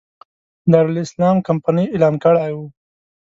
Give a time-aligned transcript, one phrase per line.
[0.71, 2.57] دارالسلام کمپنۍ اعلان کړی و.